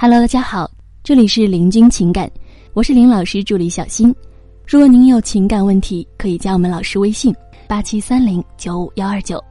[0.00, 0.70] Hello，大家好，
[1.02, 2.30] 这里是林君情感，
[2.72, 4.14] 我是林老师助理小新。
[4.64, 7.34] 如果您有情感问题，可以加我们老师微信：
[7.66, 9.42] 八七三零九五幺二九，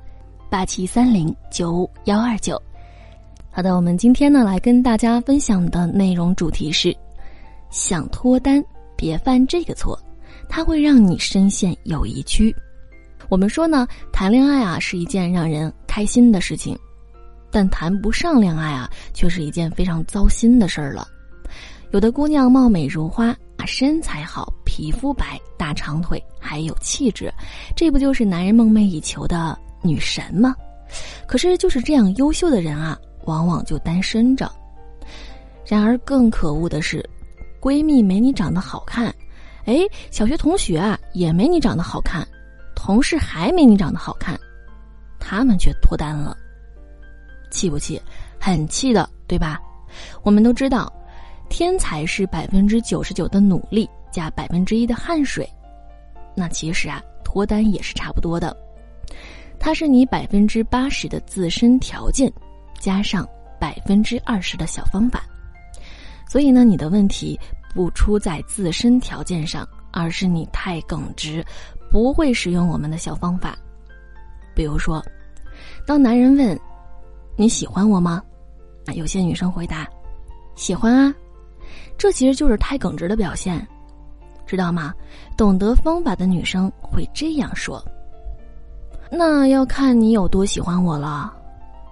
[0.49, 2.57] 八七三零九五幺二九。
[3.51, 6.95] 好的，我们今天呢来跟大家分享的内容主题是：
[7.69, 8.63] 想脱单，
[8.95, 9.99] 别犯这个错，
[10.47, 12.55] 它会让你深陷友谊区。
[13.27, 16.79] 我们说呢，谈恋爱啊是一件让人开心的事情，
[17.51, 21.07] 但谈不上恋爱啊，却是一件非常糟心的事儿了。
[21.91, 23.27] 有的姑娘貌美如花
[23.57, 27.33] 啊，身材好，皮肤白，大长腿，还有气质，
[27.75, 30.55] 这不就是男人梦寐以求的女神吗？
[31.27, 34.51] 可是就是这样优秀的人啊，往往就单身着。
[35.65, 37.03] 然而更可恶的是，
[37.61, 39.13] 闺蜜没你长得好看，
[39.65, 39.79] 哎，
[40.11, 42.27] 小学同学啊也没你长得好看。
[42.75, 44.39] 同事还没你长得好看，
[45.19, 46.37] 他们却脱单了，
[47.49, 48.01] 气不气？
[48.39, 49.59] 很气的，对吧？
[50.23, 50.91] 我们都知道，
[51.49, 55.47] 天才是百分之九十九的努力加百分之一的汗水，
[56.35, 58.55] 那其实啊，脱单也是差不多的，
[59.59, 62.31] 它是你百分之八十的自身条件，
[62.79, 63.27] 加上
[63.59, 65.23] 百分之二十的小方法。
[66.29, 67.39] 所以呢，你的问题
[67.73, 71.43] 不出在自身条件上，而是你太耿直。
[71.89, 73.57] 不会使用我们的小方法，
[74.53, 75.01] 比如说，
[75.85, 76.59] 当男人问
[77.37, 78.21] 你喜欢我吗？
[78.87, 79.87] 啊，有些女生回答
[80.55, 81.13] 喜欢啊，
[81.97, 83.65] 这其实就是太耿直的表现，
[84.45, 84.93] 知道吗？
[85.37, 87.81] 懂得方法的女生会这样说。
[89.11, 91.31] 那要看你有多喜欢我了。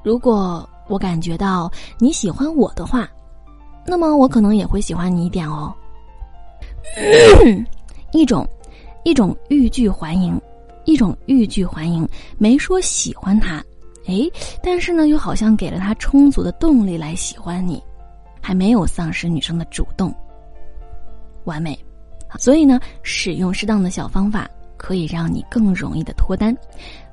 [0.03, 3.07] 如果我感觉到你喜欢我的话，
[3.85, 5.73] 那么我可能也会喜欢你一点哦。
[8.11, 8.45] 一种。
[9.07, 10.41] 一种欲拒还迎，
[10.85, 13.63] 一种欲拒还迎，没说喜欢他，
[14.08, 14.30] 哎，
[14.64, 17.81] 但是呢，又好像给了他充足的动力来喜欢你，
[18.42, 20.14] 还没有丧失女生的主动，
[21.45, 21.78] 完美。
[22.38, 26.56] 所以呢，使用适当的小方法，可以让你更容易的脱单，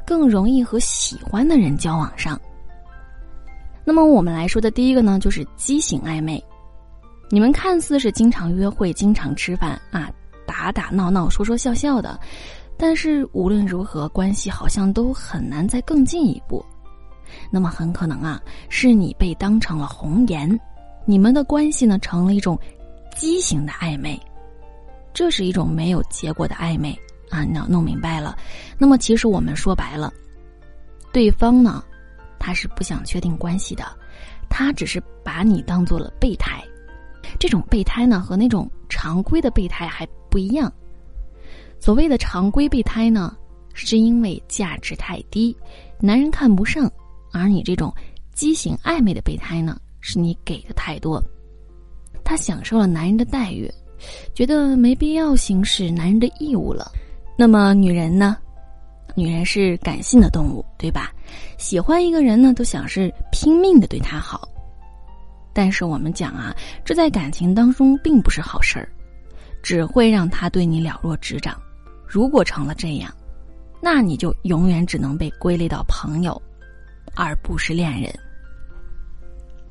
[0.05, 2.41] 更容易和喜欢的人交往上。
[3.85, 6.43] 那么我们来说的第一个呢，就是畸形暧昧。
[7.31, 10.11] 你们看似是经常约会、经常吃饭啊。
[10.45, 12.19] 打打闹闹，说说笑笑的，
[12.77, 16.63] 但是无论如何，关系好像都很难再更进一步。
[17.51, 20.59] 那么很可能啊，是你被当成了红颜，
[21.05, 22.59] 你们的关系呢成了一种
[23.17, 24.21] 畸形的暧昧，
[25.13, 26.99] 这是一种没有结果的暧昧。
[27.31, 27.45] 啊！
[27.45, 28.37] 你要弄明白了。
[28.77, 30.13] 那么其实我们说白了，
[31.13, 31.83] 对方呢，
[32.39, 33.85] 他是不想确定关系的，
[34.51, 36.13] 他只是把你当做了。
[36.21, 36.63] 备胎。
[37.39, 40.07] 这种备胎呢，和那种常规的备胎还。
[40.33, 40.73] 不一样。
[41.79, 43.37] 所谓的常规备胎呢，
[43.75, 45.55] 是因为价值太低，
[46.01, 46.89] 男人看不上；
[47.33, 47.93] 而你这种
[48.35, 51.23] 畸形暧昧的备胎呢，是你给的太多，
[52.23, 53.69] 他享受了男人的待遇，
[54.35, 56.93] 觉得没必要行使男人的义务了。
[57.37, 58.37] 那么女人呢？
[59.15, 61.13] 女人是感性的动物，对吧？
[61.59, 64.49] 喜欢一个人呢，都想是拼命的对他好。
[65.53, 66.55] 但是我们讲啊，
[66.85, 68.89] 这在感情当中并不是好事儿。
[69.63, 71.57] 只会让他对你了若指掌。
[72.05, 73.15] 如果成了这样，
[73.81, 76.43] 那你就永远只能被归类到朋友，
[77.15, 78.13] 而不是恋人。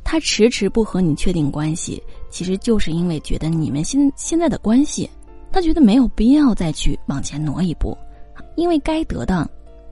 [0.03, 5.09] 他迟迟不和你确定关系，其实就是因为觉得你们现现在的关系，
[5.51, 7.97] 他觉得没有必要再去往前挪一步，
[8.55, 9.49] 因为该得的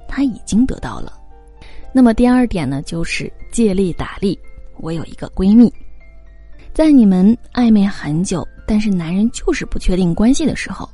[0.07, 1.13] 他已经得到了。
[1.93, 4.37] 那么第二点呢，就是借力打力。
[4.77, 5.73] 我有一个闺蜜，
[6.73, 8.47] 在你们暧昧很久。
[8.67, 10.87] 但是男人就是不确定关系的时候，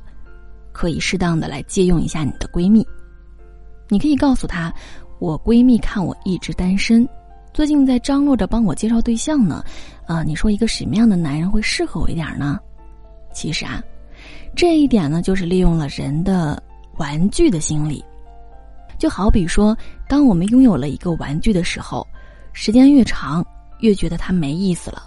[0.72, 2.82] 可以适当的来借用一下你的闺蜜。
[3.88, 4.72] 你可以告诉她，
[5.18, 7.08] 我闺蜜看我一直单身，
[7.52, 9.64] 最近在张罗着帮我介绍对象呢。
[10.06, 12.60] 啊，你说一个什么样的男人会适合我一点呢？
[13.32, 13.82] 其实啊，
[14.54, 16.62] 这一点呢，就是利用了人的
[16.96, 18.04] 玩具的心理。
[18.98, 19.76] 就好比说，
[20.08, 22.06] 当我们拥有了一个玩具的时候，
[22.52, 23.44] 时间越长，
[23.80, 25.02] 越觉得它没意思了。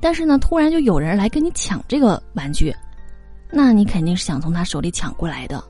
[0.00, 2.74] 但是呢，突然就有人来跟你抢这个玩具，
[3.50, 5.62] 那你肯定是想从他手里抢过来的，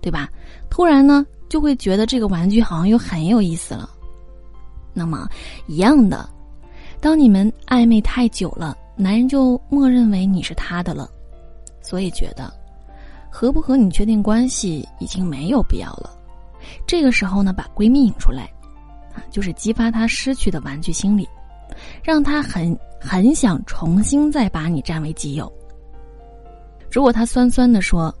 [0.00, 0.28] 对吧？
[0.70, 3.88] 突然呢，就会觉得这个玩具好像又很有意思了。
[4.92, 5.28] 那么，
[5.66, 6.28] 一样的，
[7.00, 11.08] 当你们暧昧太久了，男人就默认为你是他的了，
[11.82, 12.52] 所以觉得
[13.30, 16.10] 和不和你确定关系已经没有必要了。
[16.86, 18.44] 这个时候呢，把闺蜜引出来，
[19.12, 21.28] 啊，就是激发他失去的玩具心理。
[22.04, 25.52] 让他很很想重新再把你占为己有。
[26.88, 28.14] 如果他酸酸的说：“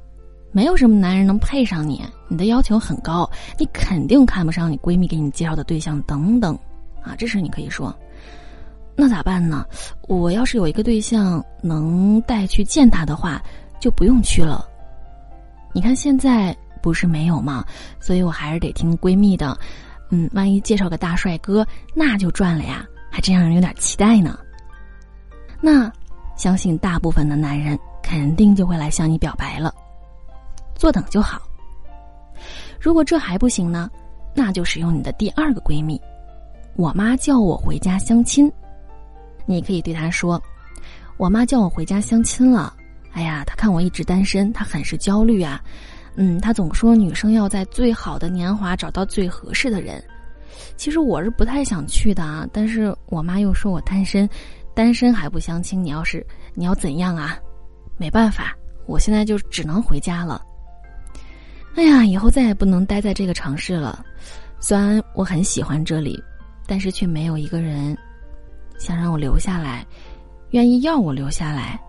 [0.54, 3.28] 没有什么男人能配上你，你的要求很高，
[3.58, 6.56] 你肯定看不上你闺蜜给你介绍的对象等等。”
[7.02, 7.94] 啊，这时你可以说
[8.96, 9.66] ：“那咋办呢？
[10.08, 13.42] 我要是有一个对象能带去见他的话，
[13.80, 14.64] 就不用去了。
[15.72, 17.64] 你看现在不是没有吗？
[17.98, 19.58] 所以我还是得听闺蜜的。
[20.10, 24.38] 嗯，万一介绍个大帅哥，那就赚了呀，还真让人有点期待呢。
[25.60, 25.90] 那
[26.36, 29.74] 相信大部分的男人肯定就会来向你表白了，
[30.74, 31.42] 坐等就好。
[32.80, 33.90] 如果这还不行呢，
[34.34, 36.00] 那就使用你的第二个闺蜜。
[36.76, 38.50] 我妈叫我回家相亲。
[39.46, 40.42] 你可以对她说
[41.16, 42.74] ：“我妈叫我回家相亲了。
[43.12, 45.62] 哎呀，她看我一直单身，她很是焦虑啊。
[46.16, 50.02] 嗯，她总说女生要在最好的年华找到最合适的人。
[50.76, 54.28] 其实我是不太想去的啊，但是我妈又说我单身，
[54.74, 57.38] 单身还不相亲，你要是你要怎样啊？
[57.96, 58.56] 没办法，
[58.86, 60.44] 我现在就只能回家了。
[61.74, 64.04] 哎呀，以后再也不能待在这个城市了。
[64.60, 66.22] 虽然我很喜欢这里，
[66.66, 67.96] 但是却没有一个人。”
[68.76, 69.86] 想让我留下来，
[70.50, 71.80] 愿意要我留下来。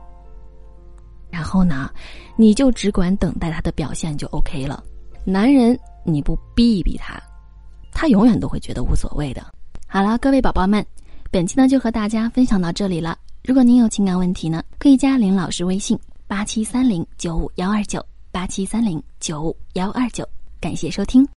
[1.32, 1.90] 然后呢，
[2.38, 4.84] 你就只管等待他的表现就 OK 了。
[5.26, 7.20] 男人，你不逼一逼他，
[7.92, 9.44] 他永远都会觉得无所谓的。
[9.88, 10.86] 好了，各位宝宝们，
[11.32, 13.18] 本期呢就和大家分享到这里了。
[13.44, 18.06] 如果您有情感问题呢，可以加林老师微信：八七三零九五幺二九
[18.36, 20.28] 八七三零九五幺二九。
[20.60, 21.26] 感谢收听。